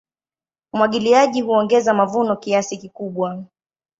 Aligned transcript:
Umwagiliaji 0.73 1.41
huongeza 1.41 1.93
mavuno 1.93 2.35
kiasi 2.37 2.77
kikubwa. 2.77 3.43